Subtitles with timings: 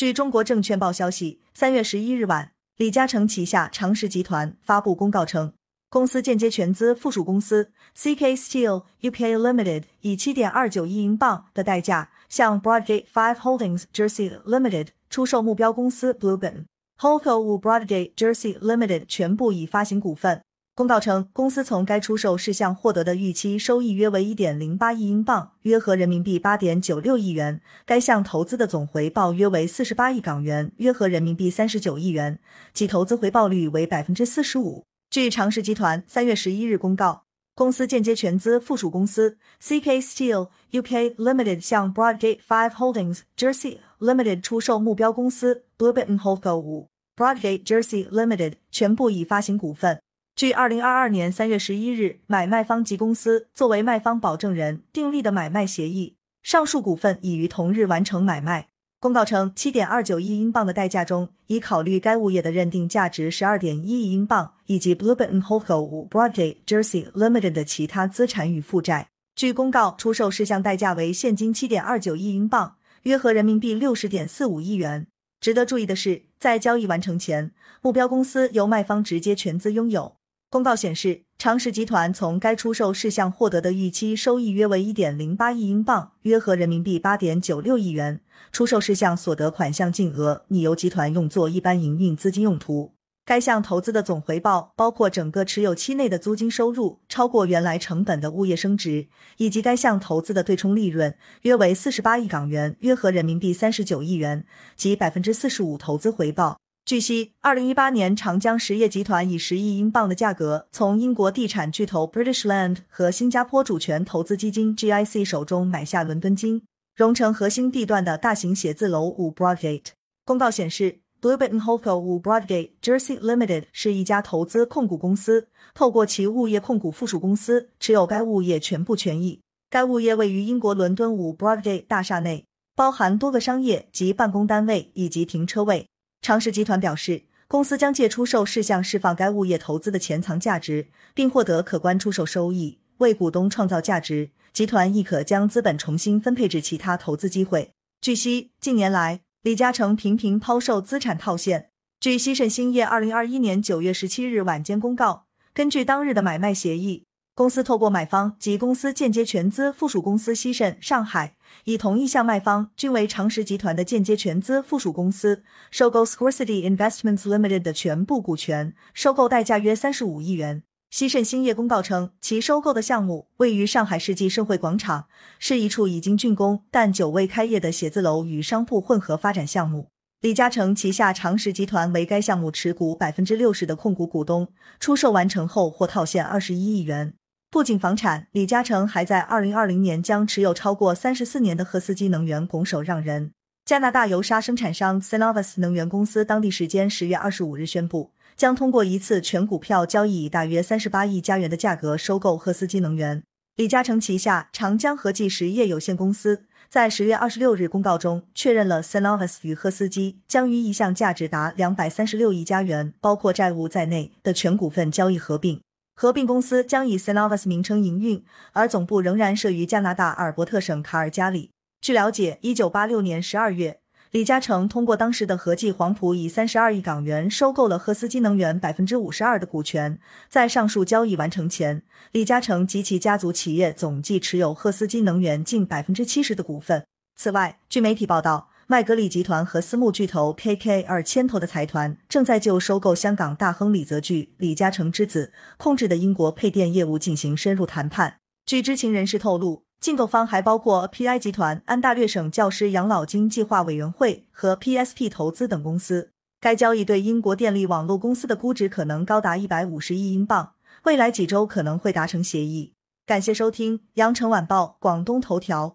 [0.00, 5.52] 据中国证券报消息，三月十一日晚，李嘉诚旗下长实集团发布公告称，
[5.90, 16.64] 公司间接全资附属公司 CK Steel UK Limited 以七点二九亿英镑的代价向 Broadgate Five Holdings Jersey Limited 出售目标公司 Bluebin
[16.98, 20.40] Holdco 五 Broadgate Jersey Limited 全部已发行股份。
[20.80, 27.60] 公告称，公司从该出售事项获得的预期收益约为一点零八亿英镑，约合人民币八点九六亿元。
[27.84, 32.38] 该项投资的总回报约为四十八亿港元，约合人民币三十九亿元，
[32.72, 34.82] 其投资回报率为百分之四十五。
[35.10, 47.66] 据长实集团三月十一日公告，公司间接全资附属公司 CK Steel UK Limited 向 Broadgate Five Holdings Jersey Limited 出售目标公司 Bluebin Holdco 五 Broadgate
[47.66, 50.00] Jersey Limited 全部已发行股份。
[50.40, 58.68] 据二零二二年三月十一日买卖方及公司作为卖方保证人订立的买卖协议，上述股份已于同日完成买卖。
[59.00, 69.08] 公告称，七点二九亿英镑的代价中，已考虑该物业的认定价值十二点一亿英镑，以及 Bluebin Holdco 五 Broadgate Jersey Limited 的其他资产与负债。
[69.34, 75.06] 据公告，出售事项代价为现金七点二九亿英镑，约合人民币六十点四五亿元。
[75.38, 80.16] 值得注意的是，在交易完成前，目标公司由卖方直接全资拥有。
[80.50, 88.20] 公告显示，长实集团从该出售事项获得的预期收益约为一点零八亿英镑，约合人民币八点九六亿元。
[88.50, 92.94] 出售事项所得款项净额拟由集团用作一般营运资金用途。
[93.24, 106.58] 该项投资的总回报包括整个持有期内的租金收入超过原来成本的物业升值，以及该项投资的对冲利润约为四十八亿港元，约合人民币三十九亿元，即百分之四十五投资回报。
[106.84, 116.62] 据悉，二零一八年，长江实业集团以十亿英镑的价格从英国地产巨头 British Land 和新加坡主权投资基金 GIC 手中买下伦敦金
[116.96, 119.90] 融城核心地段的大型写字楼五 Broadgate。
[120.24, 129.40] 公告显示 b l u e b i t and Holdco 五 Broadgate Jersey Limited 是一家投资控股公司，透过其物业控股附属公司持有该物业全部权益。
[129.68, 135.86] 该物业位于英国伦敦五 Broadgate 大厦内，包含多个商业及办公单位以及停车位。
[136.22, 144.30] 长实集团表示，公司将借出售事项释放该物业投资的潜藏价值，并获得可观出售收益，为股东创造价值。
[144.52, 147.72] 集团亦可将资本重新分配至其他投资机会。
[148.00, 151.70] 据悉，近年来李嘉诚频频抛售资产套现。
[151.98, 157.04] 据西盛兴业二零二一年九月十七日晚间公告，根据当日的买卖协议。
[157.40, 170.62] 公司透过买方及公司间接全资附属公司西盛上海，以同一向卖方均为长实集团的间接全资附属公司收购 Squaresity Investments Limited 的全部股权，收购代价约三十五亿元。
[170.90, 175.06] 西盛兴业公告称，其收购的项目位于上海世纪盛会广场，
[175.38, 179.88] 是一处已经竣工但久未开业的写字楼与商铺混合发展项目。
[180.20, 184.48] 李嘉诚旗下长实集团为该项目持股百分之六十的控股股东，
[184.78, 187.14] 出售完成后或套现二十一亿元。
[187.52, 193.32] 不仅房产，李嘉诚还在二零二零年将持有超过三十四年的赫斯基能源拱手让人。
[193.64, 203.24] 加拿大油砂生产商 Cenovus 能源公司当地时间十月二十五日宣布，将通过一次全股票交易，以大约三十八亿加元的价格收购赫斯基能源。
[203.56, 215.60] 李嘉诚旗下长江和记实业有限公司在十月二十六日公告中确认了 Cenovus 与赫斯基将于一项价值达两百三十六亿加元，包括债务在内的全股份交易合并。
[216.00, 221.50] 合并公司将以 Cenovus 名称营运，而总部仍然设于加拿大阿尔伯特省卡尔加里。
[221.82, 223.80] 据了解，一九八六年十二月，
[224.10, 229.98] 李嘉诚通过当时的合记黄埔以三十二亿港元收购了赫斯基能源百分之五十二的股权。
[230.30, 236.86] 在上述交易完成前，李嘉诚及其家族企业总计持有赫斯基能源近百分之七十的股份。
[237.14, 238.48] 此外，据媒体报道。
[238.70, 248.18] 麦格理集团和私募巨头 KKR 牵头的财团正在就收购香港大亨李泽钜、李嘉诚之子控制的英国配电业务进行深入谈判。
[248.46, 256.12] 据知情人士透露，竞购方还包括 PI 集团、安大略省教师养老金计划委员会和 PSP 投资等公司。
[256.40, 260.52] 该交易对英国电力网络公司的估值可能高达一百五十亿英镑，
[260.84, 262.74] 未来几周可能会达成协议。
[263.04, 265.66] 感谢收听《羊城晚报广东头条》，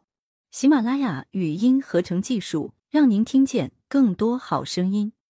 [0.49, 2.71] 喜马拉雅语音合成技术。
[2.95, 5.11] 让您听见更多好声音。